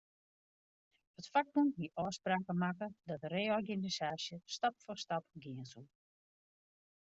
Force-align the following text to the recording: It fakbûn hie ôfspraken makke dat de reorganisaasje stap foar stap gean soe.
It 1.21 1.27
fakbûn 1.33 1.67
hie 1.77 1.93
ôfspraken 2.05 2.57
makke 2.63 2.87
dat 3.07 3.19
de 3.21 3.27
reorganisaasje 3.37 4.35
stap 4.55 4.73
foar 4.83 4.97
stap 5.05 5.23
gean 5.41 5.61
soe. 5.71 5.87